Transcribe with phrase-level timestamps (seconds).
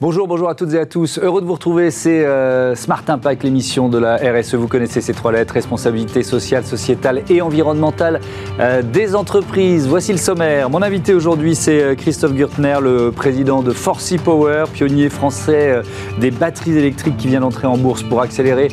[0.00, 1.18] Bonjour, bonjour à toutes et à tous.
[1.18, 1.90] Heureux de vous retrouver.
[1.90, 4.54] C'est euh, Smart Impact, l'émission de la RSE.
[4.54, 8.20] Vous connaissez ces trois lettres responsabilité sociale, sociétale et environnementale
[8.60, 9.88] euh, des entreprises.
[9.88, 10.70] Voici le sommaire.
[10.70, 15.82] Mon invité aujourd'hui, c'est euh, Christophe Gürtner, le président de Forcy Power, pionnier français
[16.20, 18.68] des batteries électriques qui vient d'entrer en bourse pour accélérer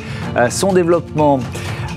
[0.48, 1.40] son développement.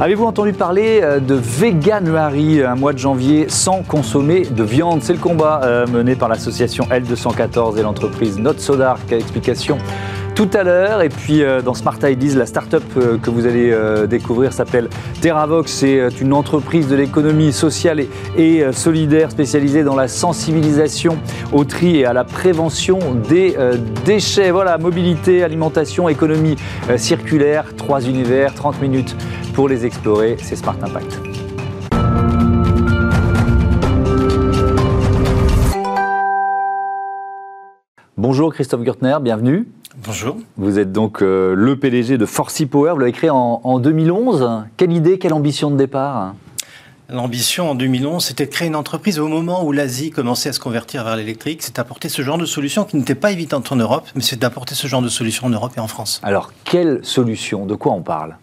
[0.02, 5.04] Avez-vous entendu parler euh, de Veganuary, un mois de janvier sans consommer de viande?
[5.04, 9.12] C'est le combat euh, mené par l'association L214 et l'entreprise Not So Dark.
[9.12, 9.78] Explication
[10.40, 11.02] tout à l'heure.
[11.02, 12.84] Et puis euh, dans Smart Ideas, la start-up
[13.22, 13.76] que vous allez
[14.08, 14.88] découvrir s'appelle
[15.20, 15.70] Terravox.
[15.70, 18.02] C'est une entreprise de l'économie sociale
[18.38, 21.18] et, solidaire spécialisée dans la sensibilisation
[21.52, 23.58] au tri et à la prévention des
[24.06, 24.52] déchets.
[24.52, 26.56] Voilà, mobilité, alimentation, économie
[26.96, 29.18] circulaire, trois univers, 30 minutes
[29.54, 31.20] pour les explorer, c'est Smart Impact.
[38.16, 39.68] Bonjour Christophe Gürtner, bienvenue.
[40.06, 40.38] Bonjour.
[40.56, 44.64] Vous êtes donc euh, le PDG de Forcy Power, vous l'avez créé en, en 2011.
[44.78, 46.36] Quelle idée, quelle ambition de départ?
[47.10, 50.60] L'ambition en 2011, c'était de créer une entreprise au moment où l'Asie commençait à se
[50.60, 51.64] convertir vers l'électrique.
[51.64, 54.74] C'est d'apporter ce genre de solution qui n'était pas évidente en Europe, mais c'est d'apporter
[54.74, 56.22] ce genre de solution en Europe et en France.
[56.24, 57.66] Alors, quelle solution?
[57.66, 58.38] De quoi on parle?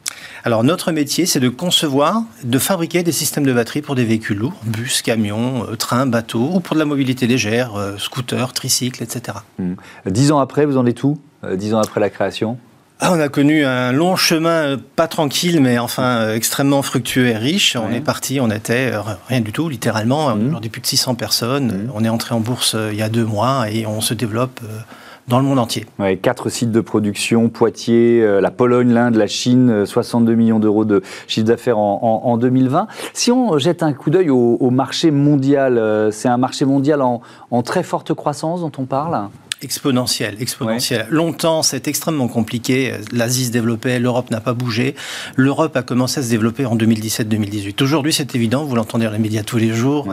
[0.44, 4.38] Alors notre métier, c'est de concevoir, de fabriquer des systèmes de batterie pour des véhicules
[4.38, 9.02] lourds, bus, camions, euh, trains, bateaux, ou pour de la mobilité légère, euh, scooters, tricycles,
[9.02, 9.38] etc.
[9.58, 9.74] Hmm.
[10.06, 11.18] Dix ans après, vous en êtes où?
[11.54, 12.58] Dix ans après la création
[12.98, 17.76] ah, on a connu un long chemin, pas tranquille, mais enfin extrêmement fructueux et riche.
[17.76, 18.90] On est parti, on était
[19.28, 20.34] rien du tout, littéralement.
[20.34, 20.46] Hmm.
[20.46, 21.66] Aujourd'hui, plus de 600 personnes.
[21.66, 21.90] Hmm.
[21.94, 24.62] On est entré en bourse il y a deux mois et on se développe
[25.28, 25.86] dans le monde entier.
[25.98, 30.58] Ouais, quatre sites de production, Poitiers, euh, la Pologne, l'Inde, la Chine, 62 euh, millions
[30.58, 32.86] d'euros de chiffre d'affaires en, 2020.
[33.12, 37.22] Si on jette un coup d'œil au, marché mondial, euh, c'est un marché mondial en,
[37.50, 39.28] en très forte croissance dont on parle
[39.62, 41.06] Exponentielle, exponentielle.
[41.08, 42.92] Longtemps, c'est extrêmement compliqué.
[43.10, 44.94] L'Asie se développait, l'Europe n'a pas bougé.
[45.34, 47.82] L'Europe a commencé à se développer en 2017-2018.
[47.82, 50.08] Aujourd'hui, c'est évident, vous l'entendez dans les médias tous les jours.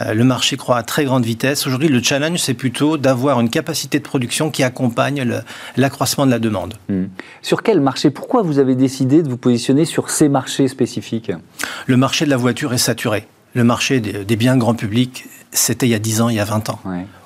[0.00, 1.64] Euh, le marché croît à très grande vitesse.
[1.68, 5.42] Aujourd'hui, le challenge, c'est plutôt d'avoir une capacité de production qui accompagne
[5.76, 6.74] l'accroissement de la demande.
[6.88, 7.04] Hmm.
[7.40, 11.30] Sur quel marché Pourquoi vous avez décidé de vous positionner sur ces marchés spécifiques?
[11.86, 13.28] Le marché de la voiture est saturé.
[13.54, 16.44] Le marché des, biens grand public, c'était il y a 10 ans, il y a
[16.44, 16.80] 20 ans.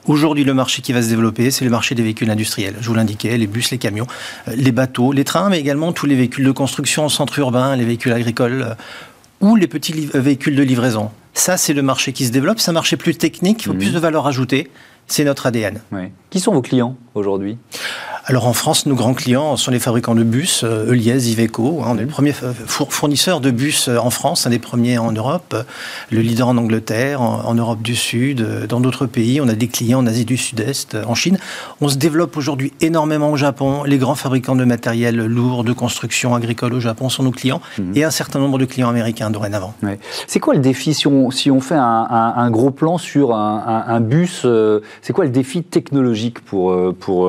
[0.07, 2.75] Aujourd'hui, le marché qui va se développer, c'est le marché des véhicules industriels.
[2.81, 4.07] Je vous l'indiquais, les bus, les camions,
[4.49, 7.77] euh, les bateaux, les trains, mais également tous les véhicules de construction en centre urbain,
[7.77, 8.75] les véhicules agricoles euh,
[9.41, 11.11] ou les petits euh, véhicules de livraison.
[11.35, 12.59] Ça, c'est le marché qui se développe.
[12.59, 13.79] C'est un marché plus technique, il faut mhm.
[13.79, 14.71] plus de valeur ajoutée.
[15.07, 15.81] C'est notre ADN.
[16.31, 16.97] Qui sont vos clients?
[17.15, 17.59] Aujourd'hui
[18.25, 21.83] alors en France, nos grands clients sont les fabricants de bus, euh, Iveco.
[21.83, 25.11] Hein, on est le premier fournisseur de bus euh, en France, un des premiers en
[25.11, 25.57] Europe,
[26.11, 29.41] le leader en Angleterre, en, Europe du Sud, euh, dans d'autres pays.
[29.41, 31.37] On a des clients en Asie du Sud-Est, en Chine.
[31.81, 33.83] On se développe aujourd'hui énormément au Japon.
[33.83, 37.97] Les grands fabricants de matériel lourd, de construction agricole au Japon sont nos clients mhm.
[37.97, 39.75] et un certain nombre de clients américains dorénavant.
[40.29, 44.47] C'est quoi le défi si on, si on fait un, gros plan sur un, bus
[45.03, 47.29] C'est quoi le défi technologique pour, pour,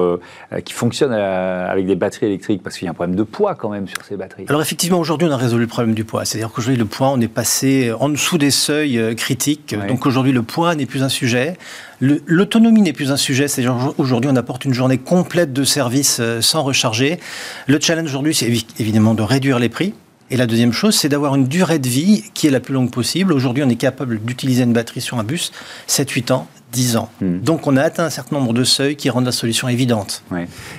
[0.64, 3.56] qui fonctionne euh, avec des batteries électriques Parce qu'il y a un problème de poids
[3.56, 4.46] quand même sur ces batteries.
[4.48, 6.26] Alors effectivement, aujourd'hui, on a résolu le problème du poids.
[6.26, 9.76] C'est-à-dire qu'aujourd'hui, le poids, on est passé en dessous des seuils euh, critiques.
[9.88, 11.58] Donc aujourd'hui, le poids n'est plus un sujet.
[12.02, 13.48] L'autonomie n'est plus un sujet.
[13.48, 17.20] C'est-à-dire aujourd'hui, on apporte une journée complète de service euh, sans recharger.
[17.68, 19.94] Le challenge aujourd'hui, c'est évidemment de réduire les prix.
[20.30, 22.90] Et la deuxième chose, c'est d'avoir une durée de vie qui est la plus longue
[22.90, 23.34] possible.
[23.34, 25.52] Aujourd'hui, on est capable d'utiliser une batterie sur un bus
[25.88, 27.10] 7-8 ans 10 ans.
[27.22, 27.40] Hmm.
[27.40, 30.24] Donc on a atteint un certain nombre de seuils qui rendent la solution évidente.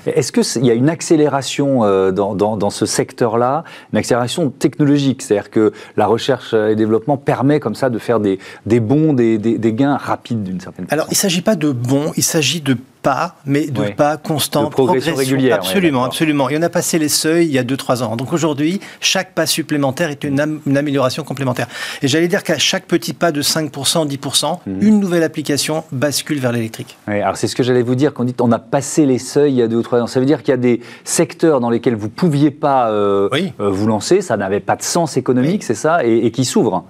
[0.06, 5.22] Est-ce qu'il y a une accélération euh, dans, dans, ce secteur-là, une accélération technologique?
[5.22, 9.38] C'est-à-dire que la recherche et développement permet comme ça de faire des, des bons, des,
[9.38, 12.24] des, des gains rapides d'une certaine façon Alors il ne s'agit pas de bons, il
[12.24, 15.56] s'agit de pas, mais de pas constant, de progression, régulière.
[15.56, 16.48] Absolument, absolument.
[16.48, 18.16] Et on a passé les seuils il y a 2-3 ans.
[18.16, 21.68] Donc aujourd'hui, chaque pas supplémentaire est une, une amélioration complémentaire.
[22.02, 24.82] Et j'allais dire qu'à chaque petit pas de 5%, 10%, mhm.
[24.82, 26.96] une nouvelle application bascule vers l'électrique.
[27.06, 29.52] alors c'est ce que j'allais vous dire, quand on dit on a passé les seuils
[29.52, 30.06] il y a 2 ou 3 ans.
[30.06, 33.28] Ça veut dire qu'il y a des secteurs dans lesquels vous ne pouviez pas euh,
[33.60, 36.84] euh, vous lancer, ça n'avait pas de sens économique, c'est ça, et, et qui s'ouvrent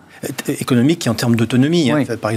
[0.48, 1.90] économique et en termes d'autonomie.
[1.90, 2.04] Hein.
[2.20, 2.30] Par,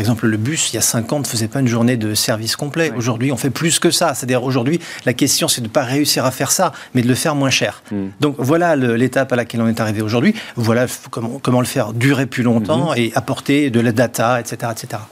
[0.00, 2.56] exemple, le bus, il y a 5 ans, ne faisait pas une journée de service
[2.56, 2.92] complet.
[2.96, 4.14] Aujourd'hui, on fait plus que ça.
[4.14, 7.14] C'est-à-dire, aujourd'hui, la question, c'est de ne pas réussir à faire ça, mais de le
[7.14, 7.82] faire moins cher.
[7.90, 8.06] Hmm.
[8.20, 10.34] Donc, voilà l'étape à laquelle on est arrivé aujourd'hui.
[10.56, 12.98] Voilà comment, comment, le faire durer plus longtemps hmm.
[12.98, 14.72] et apporter de la data, etc.
[14.72, 15.02] etc.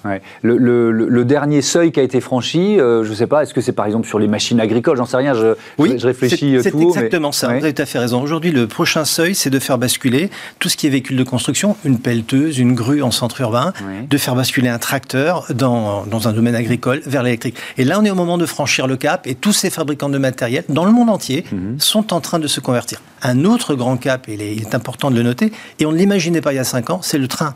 [0.42, 3.72] Le, dernier seuil qui a été franchi, euh, je ne sais pas, est-ce que c'est
[3.72, 4.96] par exemple sur les machines agricoles?
[4.96, 8.00] J'en sais rien, je, oui, je réfléchis C'est exactement ça, vous avez tout à fait
[8.00, 8.20] raison.
[8.20, 11.76] Aujourd'hui, le prochain seuil, c'est de faire basculer tout ce qui est véhicule de construction,
[11.84, 13.72] une pelle une grue en centre urbain,
[14.08, 17.56] de faire basculer un tracteur dans, dans un domaine agricole vers l'électrique.
[17.78, 20.18] Et là, on est au moment de franchir le cap et tous ces fabricants de
[20.18, 21.78] matériel dans le monde entier mhm.
[21.78, 23.00] sont en train de se convertir.
[23.22, 26.40] Un autre grand cap, et il est important de le noter, et on ne l'imaginait
[26.40, 27.54] pas il y a 5 ans, c'est le train.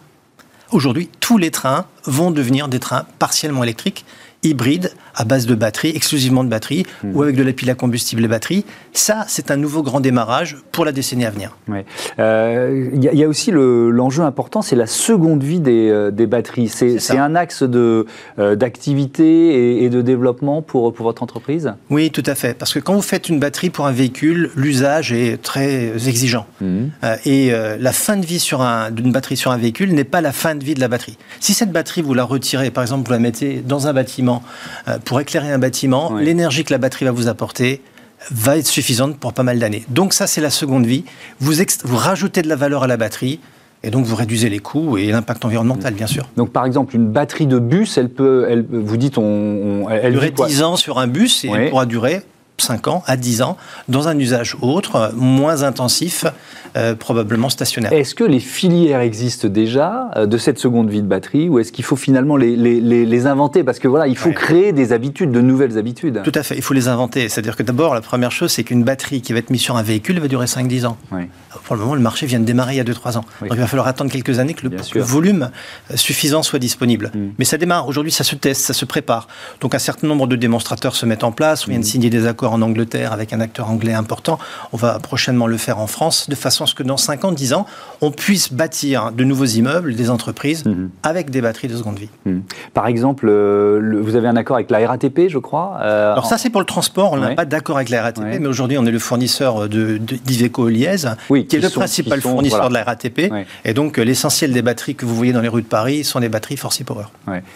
[0.71, 4.05] Aujourd'hui, tous les trains vont devenir des trains partiellement électriques
[4.49, 7.17] hybride à base de batterie, exclusivement de batterie, hmm.
[7.17, 8.65] ou avec de la pile à combustible et batterie.
[8.93, 11.57] Ça, c'est un nouveau grand démarrage pour la décennie à venir.
[11.69, 11.85] Il
[12.19, 16.69] euh, y, a aussi l'enjeu important, c'est la seconde vie des, euh, des batteries.
[16.69, 18.05] C'est un axe euh,
[18.57, 21.73] d'activité et, de développement pour, pour votre entreprise?
[21.91, 22.55] Oui, tout à fait.
[22.55, 26.47] Parce que quand vous faites une batterie pour un véhicule, l'usage est très exigeant.
[26.61, 26.89] Hmm.
[27.25, 28.43] et la fin de vie
[28.93, 31.19] d'une batterie sur un véhicule n'est pas la fin de vie de la batterie.
[31.41, 34.36] Si cette batterie, vous la retirez, par exemple, vous la mettez dans un bâtiment,
[34.89, 37.83] euh, pour éclairer un bâtiment, l'énergie que la batterie va vous apporter
[38.31, 39.85] va être suffisante pour pas mal d'années.
[39.89, 41.05] Donc ça, c'est la seconde vie.
[41.41, 41.53] Vous,
[41.85, 43.41] vous rajoutez de la valeur à la batterie.
[43.83, 46.29] Et donc, vous réduisez les coûts et l'impact environnemental, bien sûr.
[46.37, 50.33] Donc, par exemple, une batterie de bus, elle peut, elle, vous dites, on, elle, durer
[50.33, 52.23] 10 ans sur un bus et elle pourra durer
[52.59, 53.57] 5 ans à 10 ans
[53.89, 56.25] dans un usage autre, moins intensif,
[56.77, 57.93] euh, probablement stationnaire.
[57.93, 61.73] Est-ce que les filières existent déjà euh, de cette seconde vie de batterie ou est-ce
[61.73, 63.65] qu'il faut finalement les, les, les, inventer?
[63.65, 66.21] Parce que voilà, il faut créer des habitudes, de nouvelles habitudes.
[66.23, 67.29] Tout à fait, il faut les inventer.
[67.29, 69.83] C'est-à-dire que d'abord, la première chose, c'est qu'une batterie qui va être mise sur un
[69.83, 70.97] véhicule va durer 5-10 ans.
[71.65, 73.25] Pour le moment, le marché vient de démarrer il y a 2-3 ans.
[73.51, 75.51] il va falloir attendre quelques années que le, volume
[75.91, 77.11] euh, suffisant soit disponible.
[77.15, 77.29] Mm.
[77.39, 77.89] Mais ça démarre.
[77.89, 79.29] Aujourd'hui, ça se teste, ça se prépare.
[79.61, 81.67] Donc un certain nombre de démonstrateurs se mettent en place.
[81.67, 81.89] On vient de mm.
[81.89, 84.39] signer des accords en Angleterre avec un acteur anglais important.
[84.73, 87.33] On va prochainement le faire en France, de façon à ce que dans 5 ans,
[87.33, 87.67] 10 ans,
[88.01, 90.91] on puisse bâtir de nouveaux immeubles, des entreprises, mhm.
[91.03, 92.09] avec des batteries de seconde vie.
[92.25, 92.43] Mhm.
[92.75, 96.39] Par exemple, euh, vous avez un accord avec la RATP, je crois euh, Alors ça,
[96.39, 97.13] c'est pour le transport.
[97.13, 101.09] On n'a pas d'accord avec la RATP, mais aujourd'hui, on est le fournisseur d'Iveco Liège,
[101.31, 103.33] oui, qui, est le principal fournisseur de la RATP.
[103.65, 106.29] Et donc, l'essentiel des batteries que vous voyez dans les rues de Paris sont des
[106.29, 107.07] batteries Forcy Power.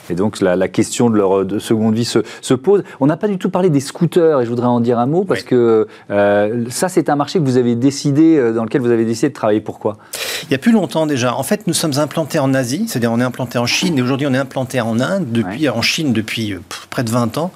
[0.09, 2.85] Et donc, la, question de leur de seconde vie se, se pose.
[3.01, 5.25] On n'a pas du tout parlé des scooters, et je voudrais en dire un mot,
[5.25, 9.05] parce que euh, ça, c'est un marché que vous avez décidé, dans lequel vous avez
[9.05, 9.61] décidé de travailler.
[9.61, 9.97] Pourquoi?
[10.45, 11.35] Il y a plus longtemps déjà.
[11.35, 14.27] En fait, nous sommes implantés en Asie, c'est-à-dire on est implanté en Chine, et aujourd'hui
[14.27, 16.61] on est implanté en Inde, depuis, en Chine depuis euh,
[16.91, 17.53] près de 20 ans,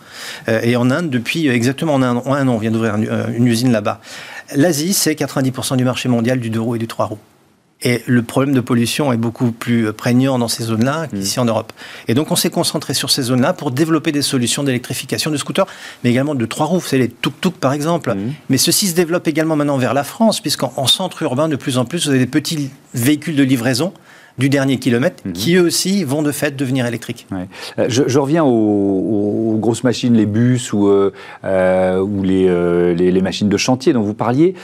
[0.49, 2.23] euh, et en Inde depuis exactement un, an.
[2.27, 4.01] On vient d'ouvrir une, usine là-bas.
[4.55, 7.19] L'Asie, c'est 90% du marché mondial du 2 roues et du 3 roues.
[7.83, 11.43] Et le problème de pollution est beaucoup plus prégnant dans ces zones-là qu'ici mm.
[11.43, 11.73] en Europe.
[12.09, 15.67] Et donc on s'est concentré sur ces zones-là pour développer des solutions d'électrification de scooters,
[16.03, 18.15] mais également de trois roues, c'est les tuk-tuk par exemple.
[18.15, 18.33] Mm.
[18.49, 21.85] Mais ceci se développe également maintenant vers la France, puisqu'en centre urbain, de plus en
[21.85, 23.93] plus, vous avez des petits véhicules de livraison
[24.39, 25.33] du dernier kilomètre, mm.
[25.33, 27.27] qui eux aussi vont de fait devenir électriques.
[27.79, 31.13] Euh, je, reviens aux, grosses machines, les bus ou, euh,
[31.45, 34.55] euh, les, machines de chantier dont vous parliez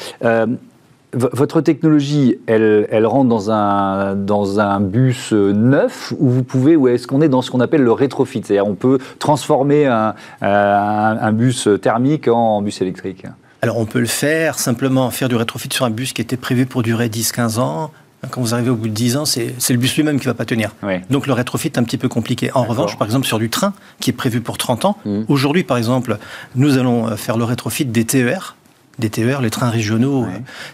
[1.13, 6.77] votre technologie, elle, elle, rentre dans un, dans un bus euh, neuf ou vous pouvez,
[6.77, 8.43] ou est-ce qu'on est dans ce qu'on appelle le rétrofit?
[8.45, 13.25] C'est-à-dire on peut transformer un, un, bus thermique en, bus électrique
[13.63, 16.67] Alors on peut le faire, simplement faire du rétrofit sur un bus qui était prévu
[16.67, 17.91] pour durer 10-15 ans.
[18.31, 20.37] Quand vous arrivez au bout de 10 ans, c'est le bus lui-même qui ne va
[20.37, 20.75] pas tenir.
[21.09, 22.51] Donc le rétrofit est un petit peu compliqué.
[22.55, 25.23] En revanche, par exemple, sur du train, qui est prévu pour 30 ans, mmh.
[25.29, 26.19] aujourd'hui, par exemple,
[26.55, 28.57] nous allons euh, faire le rétrofit des TER,
[29.01, 30.27] des TER, les trains régionaux.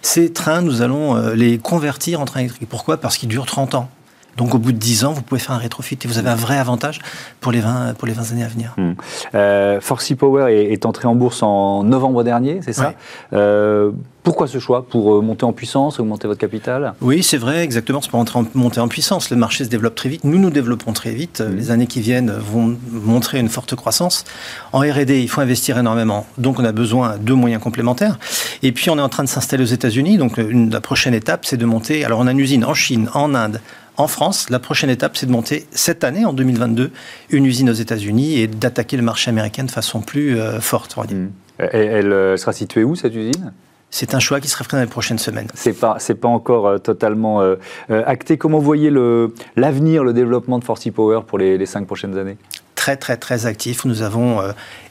[0.02, 2.68] Ces trains, nous allons euh, les convertir en trains électriques.
[2.68, 2.98] Pourquoi?
[2.98, 3.90] Parce qu'ils durent 30 ans.
[4.36, 6.34] Donc au bout de 10 ans, vous pouvez faire un rétrofit et vous avez un
[6.34, 7.00] vrai avantage
[7.40, 8.74] pour les 20, pour les 20 années à venir.
[8.76, 8.92] Hmm.
[9.34, 12.94] Euh, Forcy Power est, entré en bourse en novembre dernier, c'est ça?
[13.32, 13.90] Euh,
[14.22, 14.84] pourquoi ce choix?
[14.84, 16.94] Pour euh, monter en puissance, augmenter votre capital?
[17.00, 18.00] Oui, c'est vrai, exactement.
[18.00, 18.24] C'est pour
[18.54, 19.30] monter en puissance.
[19.30, 20.24] Le marché se développe très vite.
[20.24, 21.40] Nous, nous développons très vite.
[21.40, 21.56] Hmm.
[21.56, 24.24] Les années qui viennent vont montrer une forte croissance.
[24.72, 26.26] En R&D, il faut investir énormément.
[26.38, 28.18] Donc, on a besoin de moyens complémentaires.
[28.62, 30.18] Et puis, on est en train de s'installer aux États-Unis.
[30.18, 32.04] Donc, une, la prochaine étape, c'est de monter.
[32.04, 33.60] Alors, on a une usine en Chine, en Inde,
[33.96, 36.90] en France, la prochaine étape, c'est de monter cette année, en 2022,
[37.30, 40.96] une usine aux États-Unis et d'attaquer le marché américain de façon plus euh, forte.
[40.96, 41.28] Hmm.
[41.58, 43.52] Elle, euh, sera située où, cette usine?
[43.90, 45.46] C'est un choix qui sera fait dans les prochaines semaines.
[45.54, 47.42] C'est pas, c'est pas encore euh, totalement
[47.88, 48.36] acté.
[48.36, 52.36] Comment voyez le, l'avenir, le développement de Forcy Power pour les, cinq prochaines années?
[52.74, 53.84] Très, très, très actif.
[53.86, 54.42] Nous avons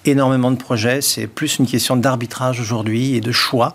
[0.05, 1.01] énormément de projets.
[1.01, 3.73] C'est plus une question d'arbitrage aujourd'hui et de choix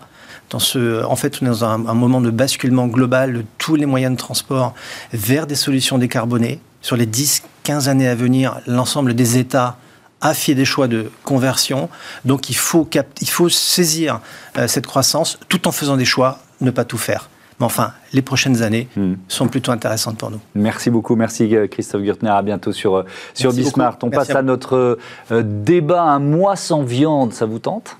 [0.59, 4.13] ce, en fait, on est dans un, moment de basculement global de tous les moyens
[4.13, 4.73] de transport
[5.13, 6.59] vers des solutions décarbonées.
[6.81, 9.77] Sur les 10-15 années à venir, l'ensemble des États
[10.21, 11.89] a fait des choix de conversion.
[12.25, 12.87] Donc il faut,
[13.21, 14.19] il faut saisir
[14.57, 17.29] euh, cette croissance tout en faisant des choix, ne pas tout faire.
[17.59, 19.13] Mais enfin, les prochaines années hmm.
[19.27, 20.39] sont plutôt intéressantes pour nous.
[20.55, 22.29] Merci beaucoup, merci euh, Christophe Gürtner.
[22.29, 23.97] À bientôt sur, euh, sur Bismart.
[24.01, 24.97] On passe à, notre
[25.29, 27.33] débat un mois sans viande.
[27.33, 27.97] Ça vous tente?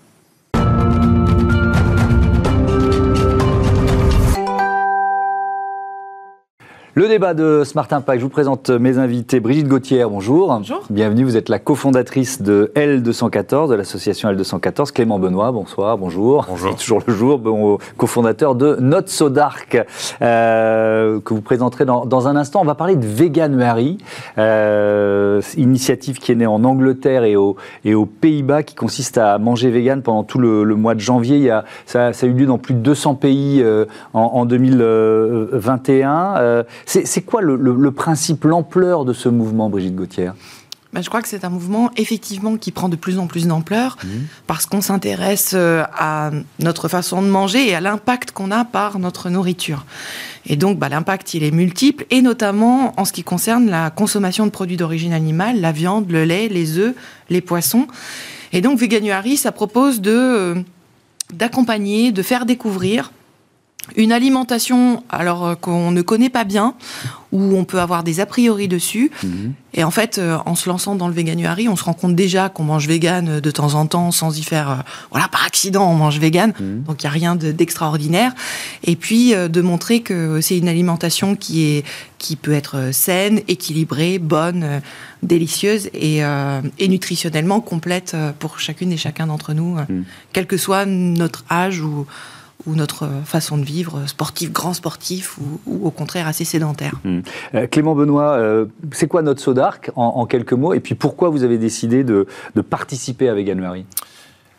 [6.94, 9.40] Le débat de Smart Impact, je vous présente mes invités.
[9.40, 10.50] Brigitte Gauthier, bonjour.
[10.50, 10.84] Bonjour.
[10.90, 14.92] Bienvenue, vous êtes la cofondatrice de L214, de l'association L214.
[14.92, 16.48] Clément Benoît, bonsoir, bonjour.
[16.50, 16.72] Bonjour.
[16.72, 19.82] C'est toujours le jour, bon, cofondateur de Not So Dark,
[20.22, 22.60] euh, que vous présenterez dans, dans, un instant.
[22.60, 23.98] On va parler de Veganuary,
[24.38, 27.56] euh, initiative qui est née en Angleterre et, au,
[27.86, 31.38] et aux Pays-Bas, qui consiste à manger vegan pendant tout le, le, mois de janvier.
[31.38, 34.24] Il y a, ça, ça, a eu lieu dans plus de 200 pays euh, en,
[34.24, 36.66] en, 2021.
[36.96, 40.32] Euh, c'est quoi le, le, le principe, l'ampleur de ce mouvement, Brigitte Gauthier?
[40.94, 43.98] Ben, je crois que c'est un mouvement effectivement qui prend de plus en plus d'ampleur
[44.04, 44.08] mmh.
[44.46, 49.30] parce qu'on s'intéresse à notre façon de manger et à l'impact qu'on a par notre
[49.30, 49.86] nourriture.
[50.46, 54.46] Et donc bah, l'impact il est multiple et notamment en ce qui concerne la consommation
[54.46, 56.94] de produits d'origine animale, la viande, le lait, les œufs,
[57.30, 57.88] les poissons.
[58.52, 60.56] Et donc Veganuary, ça propose de
[61.34, 63.14] d'accompagner, de faire découvrir
[63.96, 66.76] une alimentation alors euh, qu'on ne connaît pas bien,
[67.32, 69.12] où on peut avoir des a priori dessus.
[69.24, 69.28] Mmh.
[69.74, 72.50] Et en fait, euh, en se lançant dans le véganuary, on se rend compte déjà
[72.50, 74.76] qu'on mange vegan de temps en temps sans y faire, euh,
[75.12, 76.54] voilà, par accident, on mange vegan.
[76.60, 76.84] Mmh.
[76.84, 78.34] Donc il n'y a rien d'extraordinaire.
[78.84, 81.84] Et puis euh, de montrer que c'est une alimentation qui est
[82.18, 84.80] qui peut être saine, équilibrée, bonne, euh,
[85.24, 90.04] délicieuse et, euh, et, nutritionnellement complète pour chacune et chacun d'entre nous, mmh.
[90.32, 92.06] quel que soit notre âge ou
[92.66, 96.94] ou notre façon de vivre, sportif, grand sportif, ou, ou au contraire assez sédentaire.
[97.04, 97.20] Mmh.
[97.56, 101.30] Euh, Clément Benoît, euh, c'est quoi notre Sodark en, en, quelques mots Et puis pourquoi
[101.30, 103.86] vous avez décidé de, de participer à Veganuary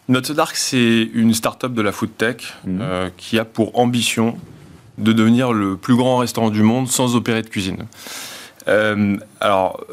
[0.09, 2.79] Notre Sodark, c'est une start-up de la food tech mmh.
[2.81, 4.37] euh, qui a pour ambition
[4.99, 7.85] de devenir le plus grand restaurant du monde sans opérer de cuisine.
[8.69, 9.85] Euh, alors,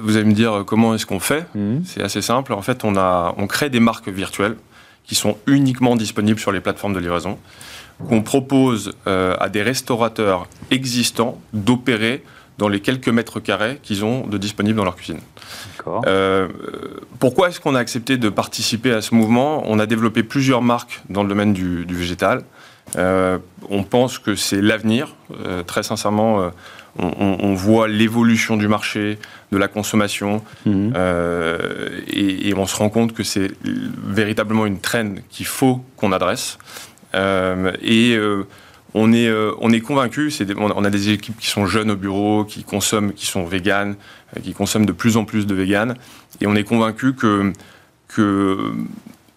[0.00, 1.46] vous allez me dire comment est-ce qu'on fait?
[1.54, 1.80] Mmh.
[1.84, 2.52] C'est assez simple.
[2.54, 4.56] En fait, on, a, on crée des marques virtuelles
[5.06, 7.38] qui sont uniquement disponibles sur les plateformes de livraison,
[8.08, 12.22] qu'on propose euh, à des restaurateurs existants d'opérer
[12.58, 15.20] dans les quelques mètres carrés qu'ils ont de disponibles dans leur cuisine.
[16.06, 16.48] Euh,
[17.18, 19.62] pourquoi est-ce qu'on a accepté de participer à ce mouvement?
[19.66, 22.44] On a développé plusieurs marques dans le domaine du, du végétal.
[22.96, 23.38] Euh,
[23.70, 25.14] on pense que c'est l'avenir.
[25.44, 26.50] Euh, très sincèrement,
[26.98, 29.18] on, on, on, voit l'évolution du marché,
[29.52, 30.92] de la consommation, mmh.
[30.94, 36.12] euh, et, et, on se rend compte que c'est véritablement une traîne qu'il faut qu'on
[36.12, 36.58] adresse.
[37.14, 38.46] Euh, et euh,
[38.94, 39.28] on est,
[39.60, 43.26] on est convaincu, on a des équipes qui sont jeunes au bureau, qui consomment, qui
[43.26, 43.96] sont véganes,
[44.42, 45.96] qui consomment de plus en plus de véganes,
[46.40, 47.52] et on est convaincu que,
[48.06, 48.72] que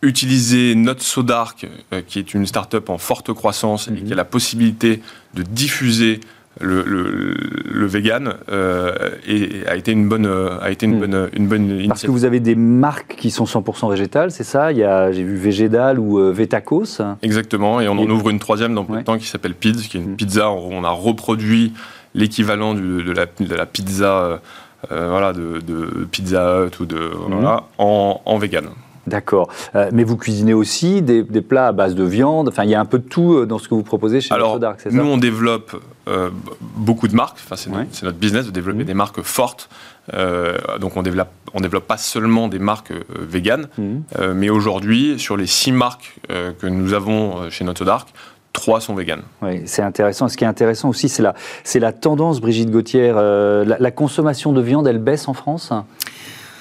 [0.03, 1.65] utiliser notre Sodark,
[2.05, 3.95] qui est une start-up en forte croissance mmh.
[3.95, 5.01] et qui a la possibilité
[5.33, 6.19] de diffuser
[6.59, 7.35] le, le,
[7.71, 8.91] le vegan euh,
[9.27, 10.99] et, a été une bonne, a été une, mmh.
[10.99, 11.89] bonne, une bonne initiative.
[11.89, 14.71] Parce que vous avez des marques qui sont 100% végétales, c'est ça?
[14.71, 17.01] Il y a, j'ai vu Végédal ou euh, Vetacos.
[17.21, 18.01] Exactement, et on et...
[18.01, 18.99] en ouvre une troisième dans peu ouais.
[18.99, 20.15] de temps qui s'appelle Pids, qui est une mmh.
[20.15, 21.73] pizza où on a reproduit
[22.15, 23.11] l'équivalent de, de,
[23.55, 24.41] la, pizza,
[24.91, 27.33] euh, voilà, de, de, Pizza Hut ou de, mmh.
[27.33, 28.65] voilà, en, en vegan.
[29.07, 29.49] D'accord.
[29.75, 32.49] Euh, mais vous cuisinez aussi des, des, plats à base de viande?
[32.49, 34.59] Enfin, il y a un peu de tout dans ce que vous proposez chez Alors,
[34.59, 34.95] Dark, c'est ça?
[34.95, 36.29] Nous, on développe euh,
[36.75, 37.39] beaucoup de marques.
[37.43, 37.77] Enfin, c'est, ouais.
[37.77, 38.87] notre, c'est notre business de développer mmh.
[38.87, 39.69] des marques fortes.
[40.13, 44.31] Euh, donc, on développe, on développe pas seulement des marques euh, véganes, mmh.
[44.33, 48.09] mais aujourd'hui, sur les six marques euh, que nous avons chez Notre Dark,
[48.53, 49.23] trois sont véganes.
[49.41, 50.27] Oui, c'est intéressant.
[50.27, 51.33] Ce qui est intéressant aussi, c'est la,
[51.63, 53.11] c'est la tendance, Brigitte Gauthier.
[53.11, 55.71] La, la, consommation de viande, elle baisse en France?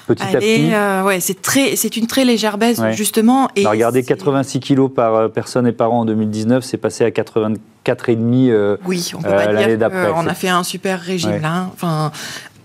[0.07, 0.73] Petit à petit.
[0.73, 2.93] Euh, ouais, c'est très, c'est une très légère baisse ouais.
[2.93, 3.49] justement.
[3.55, 7.11] Et regardez, 86 kilos par euh, personne et par an en 2019, c'est passé à
[7.11, 8.49] 84 et demi.
[8.49, 10.11] Euh, oui, on peut pas dire d'après.
[10.15, 11.39] On a fait un super régime ouais.
[11.39, 11.69] là.
[11.73, 12.11] Enfin,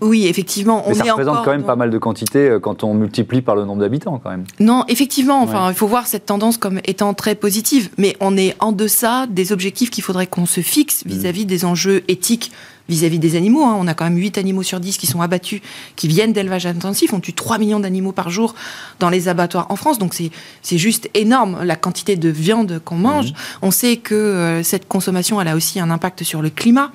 [0.01, 0.83] oui, effectivement.
[0.85, 3.55] On Mais ça est représente quand même pas mal de quantité quand on multiplie par
[3.55, 4.43] le nombre d'habitants, quand même.
[4.59, 5.41] Non, effectivement.
[5.41, 5.71] Enfin, ouais.
[5.71, 7.89] il faut voir cette tendance comme étant très positive.
[7.97, 11.47] Mais on est en deçà des objectifs qu'il faudrait qu'on se fixe vis-à-vis -vis mmh.
[11.47, 12.51] des enjeux éthiques
[12.89, 13.63] vis-à-vis -vis des animaux.
[13.63, 13.75] Hein.
[13.79, 15.61] On a quand même 8 animaux sur 10 qui sont abattus,
[15.95, 17.13] qui viennent d'élevage intensif.
[17.13, 18.55] On tue 3 millions d'animaux par jour
[18.99, 19.99] dans les abattoirs en France.
[19.99, 23.31] Donc c'est juste énorme la quantité de viande qu'on mange.
[23.31, 23.35] Mmh.
[23.61, 26.91] On sait que euh, cette consommation, elle a aussi un impact sur le climat,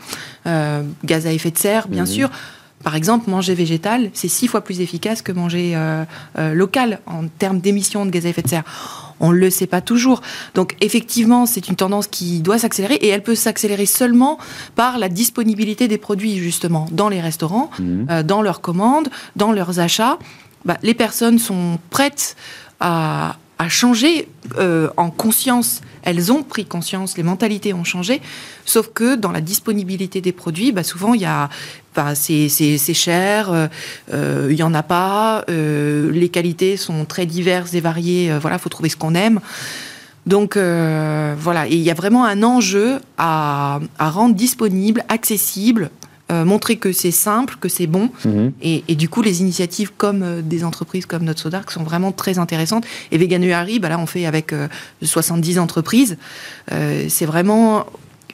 [0.47, 2.07] euh, gaz à effet de serre, bien mmh.
[2.07, 2.31] sûr.
[2.85, 6.05] Par exemple, manger végétal, c'est six fois plus efficace que manger euh,
[6.39, 9.08] euh, local en termes d'émissions de gaz à effet de serre.
[9.21, 10.21] On ne le sait pas toujours.
[10.55, 14.39] Donc effectivement, c'est une tendance qui doit s'accélérer et elle peut s'accélérer seulement
[14.75, 18.05] par la disponibilité des produits justement dans les restaurants, mmh.
[18.11, 20.19] euh, dans leurs commandes, dans leurs achats.
[20.65, 22.37] Bah, les personnes sont prêtes
[22.81, 25.81] à, à changer euh, en conscience.
[26.03, 28.23] Elles ont pris conscience, les mentalités ont changé,
[28.65, 31.51] sauf que dans la disponibilité des produits, bah, souvent il y a,
[31.95, 32.49] bah, c'est
[32.95, 33.51] cher,
[34.09, 38.31] il euh, n'y en a pas, euh, les qualités sont très diverses et variées.
[38.31, 39.41] Euh, voilà, faut trouver ce qu'on aime.
[40.27, 45.91] Donc euh, voilà, il y a vraiment un enjeu à, à rendre disponible, accessible,
[46.31, 48.11] montrer que c'est simple, que c'est bon.
[48.25, 48.53] Mhm.
[48.63, 52.85] Et, du coup, les initiatives comme des entreprises comme notre Sodark sont vraiment très intéressantes.
[53.11, 54.55] Et Vegan Harry, bah là, on fait avec
[55.03, 56.17] 70 entreprises.
[56.71, 57.87] c'est vraiment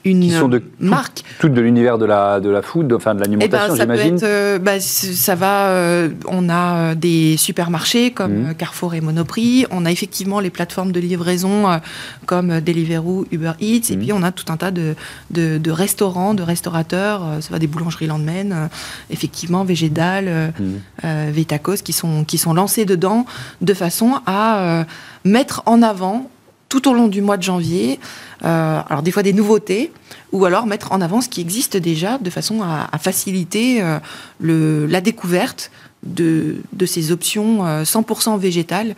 [0.05, 1.23] une qui sont de marque.
[1.39, 4.59] Toutes de l'univers de la, de la food, enfin de l'alimentation, eh ben, j'imagine euh,
[4.59, 8.55] bah, Ça va, euh, on a euh, des supermarchés comme mmh.
[8.55, 11.81] Carrefour et Monoprix, on a effectivement les plateformes de livraison
[12.27, 13.99] comme Deliveroo, Uber Eats, et mmh.
[13.99, 14.95] puis on a tout un tas de,
[15.31, 18.69] de, restaurants, de restaurateurs, ça va des boulangeries Landmen,
[19.11, 21.07] effectivement Végédal, mmh.
[21.31, 23.27] Vétacos, qui sont, qui sont lancés dedans
[23.61, 24.85] de façon à
[25.25, 26.31] mettre en avant
[26.75, 28.01] tout au long du mois de janvier.
[28.45, 29.93] Euh, alors des fois des nouveautés,
[30.33, 34.01] ou alors mettre en avant ce qui existe déjà de façon à, faciliter euh,
[34.41, 35.71] le, la découverte
[36.03, 38.97] de, de ces options 100% euh, végétales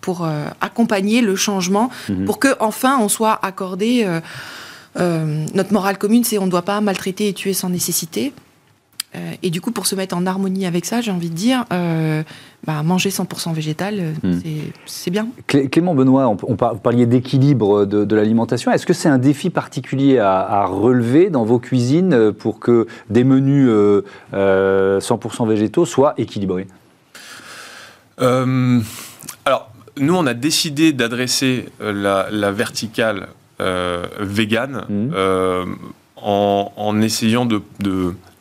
[0.00, 0.26] pour
[0.62, 2.24] accompagner le changement, mhm.
[2.24, 4.06] pour que enfin on soit accordé.
[4.96, 8.32] notre morale commune, c'est on ne doit pas maltraiter et tuer sans nécessité.
[9.14, 11.64] Euh, et du coup, pour se mettre en harmonie avec ça, j'ai envie de dire,
[11.72, 12.22] euh,
[12.66, 14.40] bah, manger 100% végétal, euh, hmm.
[14.84, 15.28] c'est bien.
[15.46, 18.70] Clément Benoît, on, on parliez d'équilibre de, l'alimentation.
[18.70, 23.70] Est-ce que c'est un défi particulier à, relever dans vos cuisines pour que des menus
[24.32, 26.66] 100% végétaux soient équilibrés?
[28.18, 33.28] Alors, nous, on a décidé d'adresser la, verticale
[34.20, 35.74] végane hmm.
[36.16, 37.62] en, essayant de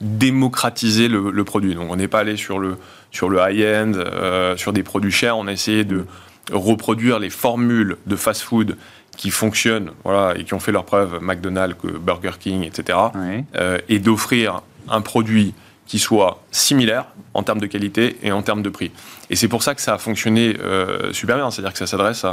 [0.01, 1.75] démocratiser le, produit.
[1.75, 2.77] Donc on n'est pas allé sur le,
[3.11, 6.05] sur le high-end, euh, sur des produits chers, on a essayé de
[6.51, 8.77] reproduire les formules de fast-food
[9.17, 12.97] qui fonctionnent voilà, et qui ont fait leur preuve, McDonald's, Burger King, etc.
[13.55, 15.53] Euh, et d'offrir un produit
[15.87, 18.91] qui soit similaire en termes de qualité et en termes de prix.
[19.29, 22.25] Et c'est pour ça que ça a fonctionné euh, super bien, c'est-à-dire que ça s'adresse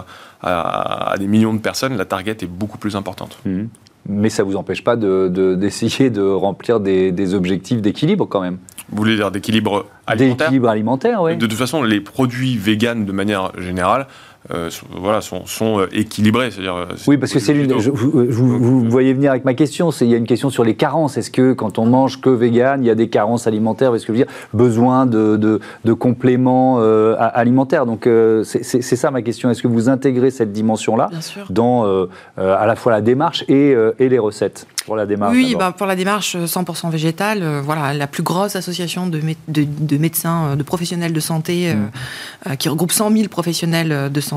[0.43, 3.39] à, des millions de personnes, la target est beaucoup plus importante.
[3.47, 3.65] Mmh
[4.09, 8.59] mais ça ne vous empêche pas d'essayer de, remplir des, objectifs d'équilibre quand même.
[8.91, 11.37] Vous voulez dire d'équilibre alimentaire D'équilibre alimentaire, oui.
[11.37, 14.07] De toute façon, les produits véganes, de manière générale,
[14.53, 16.51] euh, sont, voilà, sont, sont euh, équilibrés.
[16.51, 17.73] C'est-à-dire, euh, oui, parce que c'est l'une.
[17.73, 19.89] Vous, vous, voyez venir avec ma question.
[20.03, 21.17] Il y a une question sur les carences.
[21.17, 23.95] Est-ce que quand on mange que vegan, il y a des carences alimentaires?
[23.95, 26.79] Est-ce que je veux dire besoin de, de, de compléments
[27.19, 28.07] alimentaires Donc
[28.45, 29.51] c'est ça ma question.
[29.51, 31.09] Est-ce que vous intégrez cette dimension-là
[31.49, 35.73] dans à la fois la démarche et, et les recettes pour la démarche Oui, bah,
[35.77, 40.63] pour la démarche 100% végétale, voilà, la plus grosse association de, de, de médecins, de
[40.63, 42.57] professionnels de santé mmh.
[42.57, 44.34] qui regroupe 100 000 professionnels de santé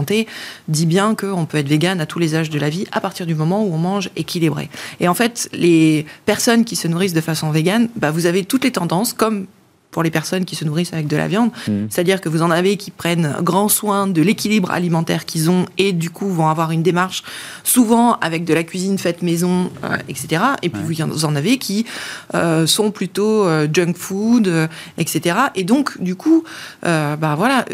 [0.68, 3.26] dit bien qu'on peut être vegan à tous les âges de la vie à partir
[3.26, 4.70] du moment où on mange équilibré.
[5.00, 8.64] Et en fait, les personnes qui se nourrissent de façon végane, bah, vous avez toutes
[8.64, 9.48] les tendances, comme
[9.92, 11.52] pour les personnes qui se nourrissent avec de la viande.
[11.68, 11.88] Mmh.
[11.90, 15.94] C'est-à-dire que vous en avez qui prennent grand soin de l'équilibre alimentaire qu'ils ont et
[15.94, 17.24] du coup vont avoir une démarche
[17.64, 20.42] souvent avec de la cuisine faite maison, euh, etc.
[20.62, 21.86] Et puis vous en avez qui
[22.34, 25.36] euh, sont plutôt euh, junk food, etc.
[25.56, 26.44] Et donc du coup,
[26.84, 27.66] bah voilà,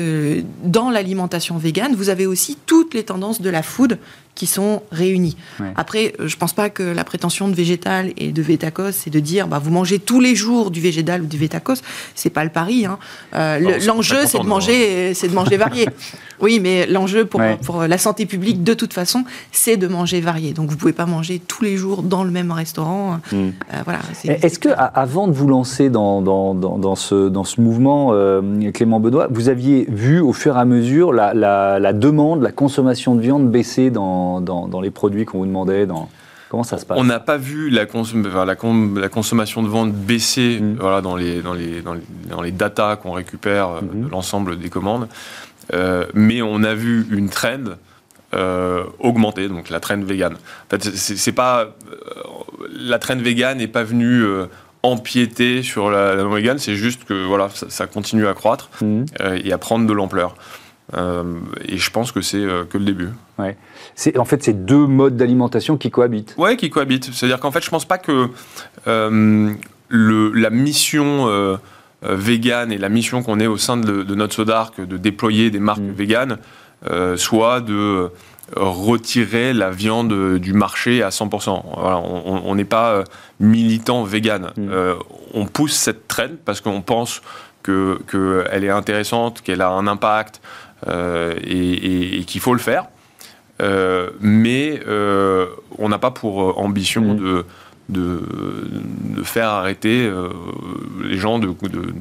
[0.64, 3.98] dans l'alimentation végane, vous avez aussi toutes les tendances de la food
[4.36, 5.38] qui sont réunis.
[5.76, 9.10] Après, euh, je ne pense pas que la prétention de végétal et de vétacos, c'est
[9.10, 11.82] de dire bah, vous mangez tous les jours du végétal ou du vétacos.
[12.16, 12.86] C'est pas le pari.
[12.86, 12.98] Hein.
[13.36, 15.88] Euh, l'enjeu, c'est de manger, c'est de manger varié.
[16.42, 20.54] oui, mais l'enjeu pour, pour la santé publique, de toute façon, c'est de manger varié.
[20.54, 23.20] Donc vous pouvez pas manger tous les jours dans le même restaurant.
[23.32, 23.50] Hmm.
[23.74, 24.00] Euh, voilà.
[24.24, 28.14] Est-ce que avant de vous lancer dans, dans, dans, ce, dans ce mouvement,
[28.74, 32.52] Clément Benoît, vous aviez vu au fur et à mesure la, la, la demande, la
[32.52, 36.10] consommation de viande baisser dans dans, les produits qu'on vous demandait dans...
[36.50, 37.00] Comment ça se passe?
[37.00, 40.78] On n'a pas vu la, la, consommation de vente baisser mm.
[40.80, 44.06] voilà, dans, les, dans, les, dans, les, datas qu'on récupère euh, mm-hmm.
[44.06, 45.08] de l'ensemble des commandes,
[45.74, 47.76] euh, mais on a vu une trend
[48.36, 50.34] euh, augmenter, donc la trend vegan.
[50.34, 51.70] En fait, c'est pas
[52.72, 54.24] la trend vegan n'est pas venue
[54.84, 59.06] empiéter sur la, la vegan, c'est juste que voilà, ça, continue à croître mm.
[59.44, 60.36] et à prendre de l'ampleur.
[60.92, 63.10] Et je pense que c'est que le début.
[63.40, 63.58] Ouais
[63.96, 66.36] c'est en fait ces deux modes d'alimentation qui cohabitent.
[66.38, 67.10] Ouais, qui cohabitent.
[67.14, 68.30] C'est-à-dire qu'en fait, je pense pas que
[68.88, 69.54] euh,
[69.90, 71.58] le, la mission euh,
[72.04, 75.60] euh, végane et la mission qu'on est au sein de, notre Sodark de déployer des
[75.60, 75.92] marques mm.
[75.92, 76.38] véganes
[77.16, 78.10] soit de
[78.58, 81.62] retirer la viande du marché à 100%.
[81.78, 83.06] on n'est pas
[83.40, 84.52] militant vegan.
[84.58, 84.70] Mm.
[85.34, 87.22] on pousse cette traîne parce qu'on pense
[87.64, 90.42] qu'elle est intéressante, qu'elle a un impact
[90.88, 92.88] et qu'il faut le faire.
[93.62, 97.18] Euh, mais euh, on n'a pas pour euh, ambition mm.
[97.18, 97.46] de,
[97.90, 100.12] de, faire arrêter
[101.04, 101.54] les gens de,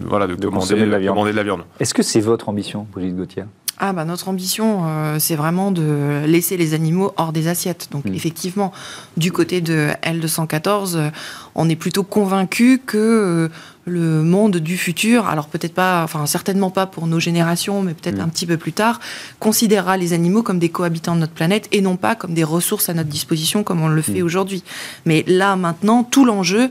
[0.07, 1.65] voilà, de, commander, de la viande.
[1.79, 3.45] Est-ce que c'est votre ambition, Brigitte Gauthier?
[3.85, 7.89] Ah bah notre ambition, euh, c'est vraiment de laisser les animaux hors des assiettes.
[7.91, 8.15] Donc mm.
[8.15, 8.73] effectivement,
[9.17, 11.11] du côté de L214, euh,
[11.57, 13.49] on est plutôt convaincu que euh,
[13.85, 18.19] le monde du futur, alors peut-être pas, enfin certainement pas pour nos générations, mais peut-être
[18.19, 18.21] mm.
[18.21, 19.01] un petit peu plus tard,
[19.41, 22.89] considérera les animaux comme des cohabitants de notre planète et non pas comme des ressources
[22.89, 24.25] à notre disposition comme on le fait mm.
[24.25, 24.63] aujourd'hui.
[25.07, 26.71] Mais là maintenant, tout l'enjeu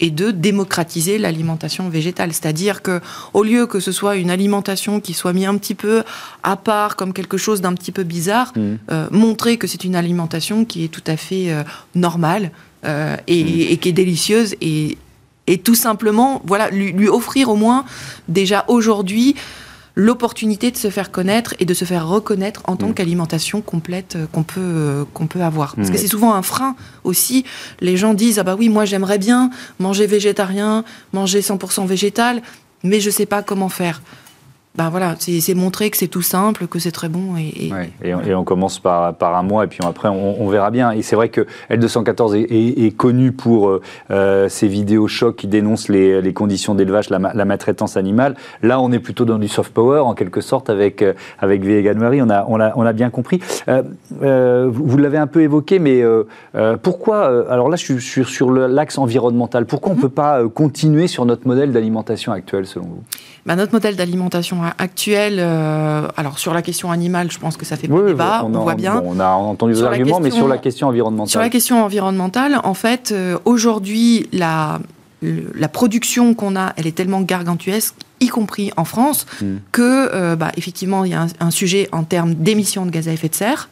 [0.00, 2.32] et de démocratiser l'alimentation végétale.
[2.32, 3.00] C'est-à-dire que,
[3.34, 6.02] au lieu que ce soit une alimentation qui soit mise un petit peu
[6.42, 8.60] à part, comme quelque chose d'un petit peu bizarre, mmh.
[8.90, 11.62] euh, montrer que c'est une alimentation qui est tout à fait euh,
[11.94, 12.50] normale
[12.84, 13.72] euh, et, mmh.
[13.72, 14.98] et, qui est délicieuse et,
[15.46, 17.84] et tout simplement, voilà, lui, lui offrir au moins
[18.28, 19.34] déjà aujourd'hui
[19.94, 22.94] l'opportunité de se faire connaître et de se faire reconnaître en tant mm.
[22.94, 25.76] qu'alimentation complète euh, qu'on peut, euh, qu'on peut avoir.
[25.76, 25.98] Parce que mm.
[25.98, 27.44] c'est souvent un frein aussi.
[27.80, 32.42] Les gens disent Ah bah oui, moi j'aimerais bien manger végétarien, manger 100% végétal,
[32.82, 34.02] mais je ne sais pas comment faire
[34.74, 37.36] ben voilà, c'est montrer que c'est tout simple, que c'est très bon.
[37.36, 37.70] Et,
[38.02, 38.34] et...
[38.34, 40.92] on, commence par, par, un mois, et puis après, on, verra bien.
[40.92, 45.46] Et c'est vrai que L214 est, est, connu pour euh, euh, ses vidéos chocs qui
[45.46, 48.34] dénoncent les, les conditions d'élevage, la, la, maltraitance animale.
[48.62, 52.22] Là, on est plutôt dans du soft power, en quelque sorte, avec, euh, avec Veganuary,
[52.22, 53.40] on a, on, a, on a bien compris.
[53.68, 56.02] Euh, vous l'avez un peu évoqué, mais
[56.82, 60.02] pourquoi, alors là, je suis sur, l'axe environnemental, pourquoi on ne mhm.
[60.02, 63.02] peut pas continuer sur notre modèle d'alimentation actuel, selon vous?
[63.46, 67.76] Bah, Notre modèle d'alimentation actuelle, euh, alors sur la question animale, je pense que ça
[67.76, 69.02] fait pas débat, on, voit bien.
[69.04, 71.30] on a entendu vos arguments, mais sur la question environnementale.
[71.30, 74.78] Sur la question environnementale, en fait, euh, aujourd'hui, la,
[75.22, 79.56] la production qu'on a, elle est tellement gargantuesque, y compris en France, hmm.
[79.72, 83.12] que, euh, bah, effectivement, il y a un, sujet en termes d'émissions de gaz à
[83.12, 83.68] effet de serre.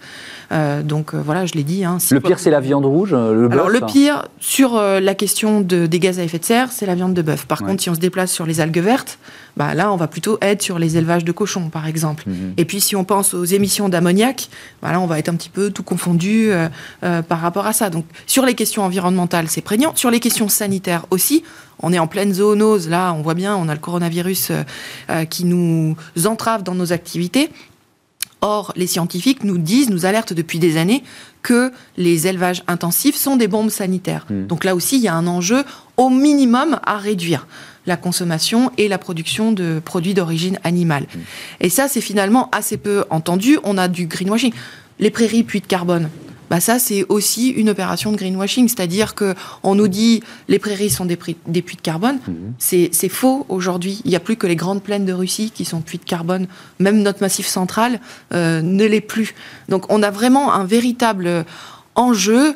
[0.52, 1.84] Euh, donc euh, voilà, je l'ai dit.
[1.84, 5.60] Hein, le pire, c'est la viande rouge, le bœuf Alors le pire, sur la question
[5.60, 7.46] de, des gaz à effet de serre, c'est la viande de bœuf.
[7.46, 9.18] Par contre, si on se déplace sur les algues vertes,
[9.56, 12.24] bah, là, on va plutôt être sur les élevages de cochons, par exemple.
[12.26, 12.54] Mhm.
[12.56, 14.48] Et puis, si on pense aux émissions d'ammoniac,
[14.82, 16.50] bah, là, on va être un petit peu tout confondu
[17.00, 17.88] par rapport à ça.
[17.88, 19.92] Donc, sur les questions environnementales, c'est prégnant.
[19.94, 21.44] Sur les questions sanitaires aussi,
[21.82, 22.88] on est en pleine zoonose.
[22.88, 24.52] Là, on voit bien, on a le coronavirus
[25.28, 27.50] qui nous entrave dans nos activités.
[28.42, 31.02] Or, les scientifiques nous disent, nous alertent depuis des années
[31.42, 34.26] que les élevages intensifs sont des bombes sanitaires.
[34.30, 34.46] Hmm.
[34.46, 35.64] Donc là aussi, il y a un enjeu
[35.96, 37.46] au minimum à réduire
[37.86, 41.04] la consommation et la production de produits d'origine animale.
[41.14, 41.20] Hmm.
[41.60, 43.58] Et ça, c'est finalement assez peu entendu.
[43.62, 44.52] On a du greenwashing.
[44.98, 46.10] Les prairies puits de carbone,
[46.50, 50.90] bah ça c'est aussi une opération de greenwashing, c'est-à-dire que on nous dit les prairies
[50.90, 52.54] sont des, puits de carbone, mhm.
[52.58, 54.02] c'est faux aujourd'hui.
[54.04, 56.48] Il n'y a plus que les grandes plaines de Russie qui sont puits de carbone.
[56.80, 58.00] Même notre massif central
[58.34, 59.34] euh, ne l'est plus.
[59.68, 61.44] Donc on a vraiment un véritable
[61.94, 62.54] enjeu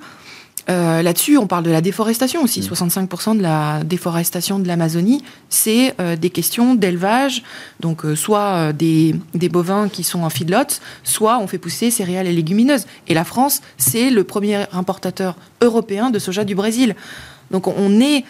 [0.71, 2.61] euh, là-dessus, on parle de la déforestation aussi.
[2.61, 3.39] 65% mm.
[3.39, 7.43] de la déforestation de l'Amazonie, c'est euh, des questions d'élevage,
[7.81, 9.15] donc euh, soit des,
[9.51, 12.87] bovins qui sont en feedlot, soit on fait pousser céréales et légumineuses.
[13.09, 16.97] Et la France, c'est le premier importateur européen de soja du Brésil.
[17.51, 18.25] Donc on est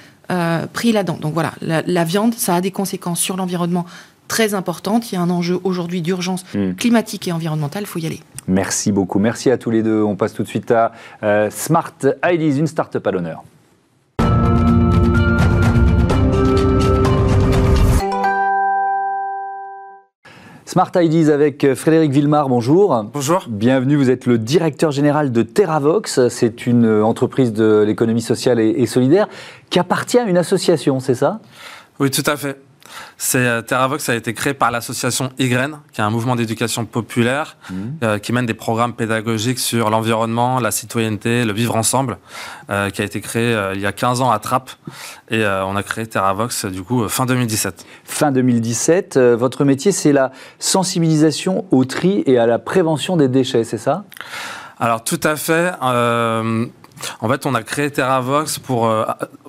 [0.73, 1.19] pris là-dedans.
[1.21, 3.85] Donc voilà, la, viande, ça a des conséquences sur l'environnement
[4.29, 5.13] très importantes.
[5.13, 6.75] Il y a un enjeu aujourd'hui d'urgence mm.
[6.75, 8.21] climatique et environnementale, il faut y aller.
[8.47, 9.19] Merci beaucoup.
[9.19, 10.03] Merci à tous les deux.
[10.03, 13.45] On passe tout de suite à euh, Smart IDs, une start-up à l'honneur.
[20.67, 23.05] Smart IDs avec Frédéric Villemar, bonjour.
[23.13, 23.47] Bonjour.
[23.49, 26.27] Bienvenue, vous êtes le directeur général de Terravox.
[26.29, 29.29] C'est une entreprise de l'économie sociale et solidaire
[29.71, 31.41] qui appartient à une association, c'est ça?
[32.01, 32.61] Oui, tout à fait.
[33.17, 37.57] C'est euh, TerraVox a été créé par l'association YGREN, qui est un mouvement d'éducation populaire
[37.71, 37.75] mmh.
[38.03, 42.19] euh, qui mène des programmes pédagogiques sur l'environnement, la citoyenneté, le vivre ensemble,
[42.71, 44.71] euh, qui a été créé il y a 15 ans à Trappes.
[45.31, 47.87] Et on a créé TerraVox du coup fin 2017.
[48.05, 53.65] Fin 2017, votre métier c'est la sensibilisation au tri et à la prévention des déchets,
[53.65, 54.05] c'est ça?
[54.79, 55.73] Alors tout à fait.
[55.81, 58.91] en fait, on a créé TerraVox pour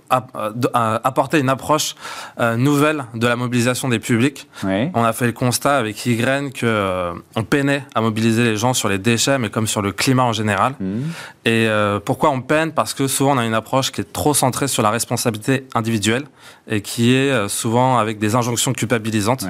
[0.09, 1.95] apporter une approche
[2.39, 4.47] euh, nouvelle de la mobilisation des publics.
[4.63, 8.73] On a fait le constat avec Ygraine que euh, on peinait à mobiliser les gens
[8.73, 10.73] sur les déchets, mais comme sur le climat en général.
[10.79, 11.01] Mmh.
[11.45, 12.71] Et euh, pourquoi on peine?
[12.71, 16.25] Parce que souvent on a une approche qui est trop centrée sur la responsabilité individuelle
[16.67, 19.45] et qui est souvent avec des injonctions culpabilisantes.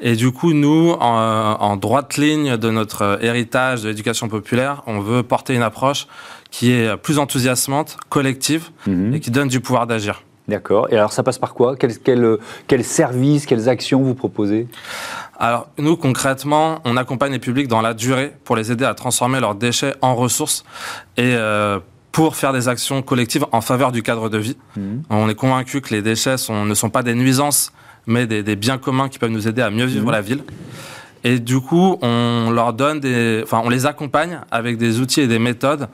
[0.00, 5.00] Et du coup, nous, en, en droite ligne de notre héritage de l'éducation populaire, on
[5.00, 6.06] veut porter une approche
[6.56, 9.12] qui est plus enthousiasmante, collective mhm.
[9.12, 10.22] et qui donne du pouvoir d'agir.
[10.48, 10.88] D'accord.
[10.90, 11.76] Et alors ça passe par quoi?
[11.76, 14.66] Quels, quel, quel services, quelles actions vous proposez?
[15.38, 19.38] Alors nous concrètement, on accompagne les publics dans la durée pour les aider à transformer
[19.38, 20.64] leurs déchets en ressources
[21.18, 21.78] et euh,
[22.10, 24.56] pour faire des actions collectives en faveur du cadre de vie.
[24.78, 25.02] Mhm.
[25.10, 27.70] On est convaincu que les déchets sont, ne sont pas des nuisances,
[28.06, 30.12] mais des, biens communs qui peuvent nous aider à mieux vivre mhm.
[30.12, 30.42] la ville.
[31.26, 35.26] Et du coup, on leur donne des, enfin, on les accompagne avec des outils et
[35.26, 35.88] des méthodes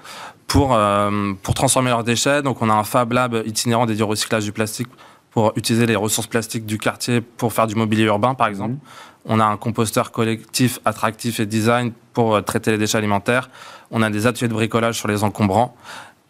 [0.47, 2.43] pour, euh, pour transformer leurs déchets.
[2.43, 4.89] Donc, on a un Fab Lab itinérant dédié au recyclage du plastique
[5.31, 8.75] pour utiliser les ressources plastiques du quartier pour faire du mobilier urbain, par exemple.
[8.75, 8.79] Mmh.
[9.25, 13.49] On a un composteur collectif, attractif et design pour euh, traiter les déchets alimentaires.
[13.91, 15.77] On a des ateliers de bricolage sur les encombrants.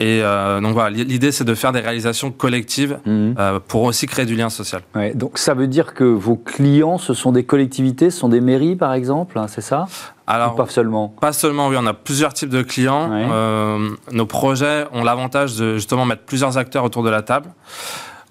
[0.03, 3.35] Et euh, donc voilà, l'idée c'est de faire des réalisations collectives mmh.
[3.39, 4.83] euh, pour aussi créer du lien social.
[5.15, 8.75] donc ça veut dire que vos clients, ce sont des collectivités, ce sont des mairies
[8.75, 9.87] par exemple, hein, c'est ça?
[10.27, 11.15] Alors, pas seulement?
[11.21, 13.11] Pas seulement, oui, on a plusieurs types de clients.
[13.13, 17.51] Euh, nos projets ont l'avantage de justement mettre plusieurs acteurs autour de la table.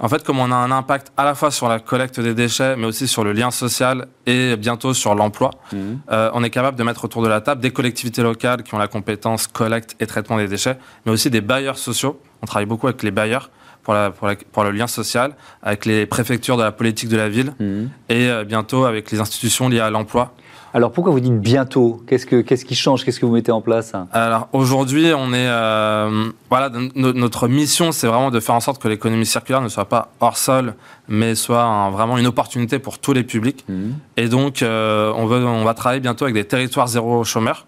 [0.04, 2.76] En fait, comme on a un impact à la fois sur la collecte des déchets,
[2.76, 6.00] mais aussi sur le lien social et bientôt sur l'emploi, mhm.
[6.12, 8.80] euh, on est capable de mettre autour de la table des collectivités locales qui ont
[8.80, 12.20] la compétence collecte et traitement des déchets, mais aussi des bailleurs sociaux.
[12.42, 13.52] On travaille beaucoup avec les bailleurs
[13.84, 17.54] pour, la, pour, le lien social, avec les préfectures de la politique de la ville
[17.60, 17.90] mhm.
[18.10, 20.34] et euh, bientôt avec les institutions liées à l'emploi
[20.74, 22.02] alors pourquoi vous dites bientôt?
[22.08, 23.04] Qu'est-ce que qu'est-ce qui change?
[23.04, 23.94] Qu'est-ce que vous mettez en place?
[24.12, 28.88] Alors aujourd'hui, on est euh, voilà notre mission, c'est vraiment de faire en sorte que
[28.88, 30.76] l'économie circulaire ne soit pas hors sol,
[31.08, 33.66] mais soit vraiment une opportunité pour tous les publics.
[33.68, 33.96] Mhm.
[34.18, 37.66] Et donc euh, on veut on va travailler bientôt avec des territoires zéro chômeur.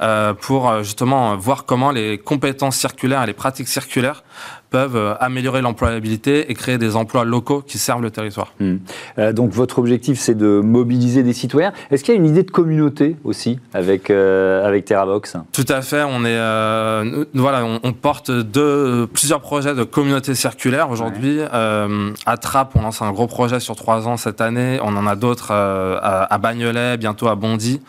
[0.00, 4.24] Euh, pour justement voir comment les compétences circulaires et les pratiques circulaires
[4.72, 8.54] peuvent euh, améliorer l'employabilité et créer des emplois locaux qui servent le territoire.
[8.58, 8.76] Hmm.
[9.18, 11.72] Euh, donc votre objectif, c'est de mobiliser des citoyens.
[11.90, 15.82] Est-ce qu'il y a une idée de communauté aussi avec, euh, avec TerraVox Tout à
[15.82, 16.02] fait.
[16.02, 16.38] On, est,
[17.34, 21.40] voilà, on, porte deux, plusieurs projets de communauté circulaire aujourd'hui.
[21.42, 24.78] à Trappes, on lance un gros projet sur trois ans cette année.
[24.82, 27.80] On en a d'autres à, à Bagnolet, bientôt à Bondy.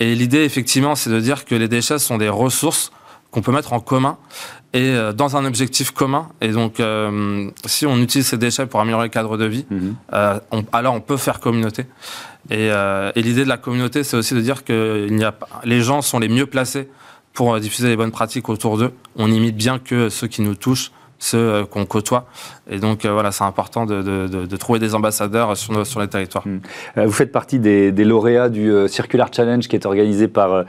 [0.00, 2.92] Et l'idée, effectivement, c'est de dire que les déchets sont des ressources
[3.30, 4.18] qu'on peut mettre en commun
[4.72, 6.28] et euh, dans un objectif commun.
[6.40, 9.96] Et donc, euh, si on utilise ces déchets pour améliorer le cadre de vie, mhm.
[10.12, 10.38] euh,
[10.72, 11.86] alors on peut faire communauté.
[12.50, 15.34] Et, et l'idée de la communauté, c'est aussi de dire que il y a,
[15.64, 16.88] les gens sont les mieux placés
[17.32, 18.92] pour diffuser les bonnes pratiques autour d'eux.
[19.16, 22.26] On imite bien que ceux qui nous touchent ceux euh, qu'on côtoie.
[22.70, 26.46] Et donc euh, voilà, c'est important de, trouver des ambassadeurs sur, sur les territoires.
[26.46, 26.58] Hmm.
[26.98, 30.64] Euh, vous faites partie des, lauréats du Circular Challenge qui est organisé par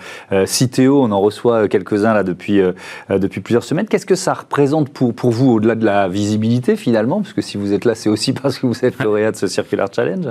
[0.45, 1.03] Citeo.
[1.03, 2.61] On en reçoit quelques-uns là depuis,
[3.09, 3.87] depuis plusieurs semaines.
[3.87, 7.21] Qu'est-ce que ça représente pour, pour vous au-delà de la visibilité finalement?
[7.21, 9.47] Parce que si vous êtes là, c'est aussi parce que vous êtes lauréat de ce
[9.47, 10.29] Circular Challenge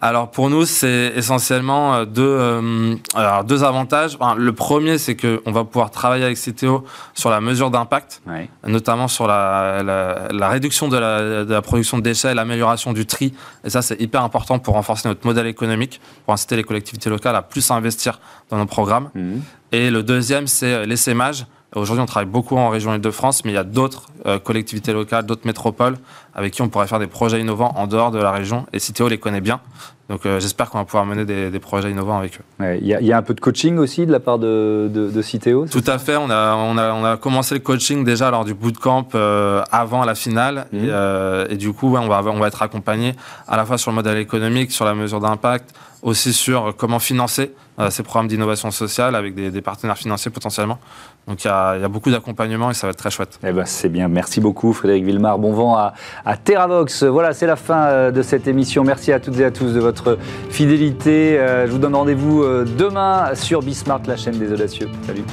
[0.00, 4.18] alors pour nous, c'est essentiellement euh, deux, euh, alors deux avantages.
[4.36, 8.22] le premier, c'est qu'on va pouvoir travailler avec CTO sur la mesure d'impact,
[8.66, 13.32] notamment sur la, la, réduction de la, de la, production de déchets, l'amélioration du tri.
[13.64, 17.36] Et ça, c'est hyper important pour renforcer notre modèle économique, pour inciter les collectivités locales
[17.36, 19.10] à plus investir dans nos programmes.
[19.14, 19.38] Mmh.
[19.72, 21.46] Et le deuxième, c'est l'essaimage.
[21.74, 25.26] Aujourd'hui, on travaille beaucoup en région Île-de-France, mais il y a d'autres euh, collectivités locales,
[25.26, 25.96] d'autres métropoles
[26.34, 28.66] avec qui on pourrait faire des projets innovants en dehors de la région.
[28.72, 29.60] Et Citeo les connaît bien.
[30.08, 32.74] Donc euh, j'espère qu'on va pouvoir mener des, projets innovants avec eux.
[32.80, 35.82] Il y, a un peu de coaching aussi de la part de, de, Citeo Tout
[35.86, 36.16] à fait.
[36.16, 40.04] On a, on, a, on a commencé le coaching déjà lors du bootcamp euh, avant
[40.04, 40.66] la finale.
[40.72, 41.50] Mmh.
[41.50, 43.14] Et, du coup, on, va, on va être accompagné
[43.48, 45.74] à la fois sur le modèle économique, sur la mesure d'impact,
[46.06, 47.52] aussi sur comment financer
[47.90, 50.78] ces programmes d'innovation sociale avec des, partenaires financiers potentiellement.
[51.26, 53.38] Donc il y, a, beaucoup d'accompagnement et ça va être très chouette.
[53.44, 54.08] Eh ben, c'est bien.
[54.08, 55.38] Merci beaucoup Frédéric Villemar.
[55.38, 57.02] Bon vent à, à Terravox.
[57.02, 58.84] Voilà, c'est la fin euh, de cette émission.
[58.84, 60.18] Merci à toutes et à tous de votre
[60.50, 61.38] fidélité.
[61.38, 64.88] Euh, je vous donne rendez-vous euh, demain sur Bismart, la chaîne des audacieux.
[65.06, 65.24] Salut.